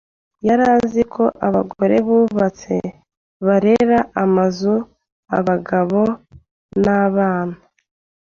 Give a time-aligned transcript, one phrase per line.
[0.47, 2.75] Yari azi uko abagore bubatse
[3.45, 4.73] barera amazu,
[5.37, 6.01] abagabo
[6.83, 7.57] nabana.